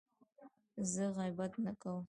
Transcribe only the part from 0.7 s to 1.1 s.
زه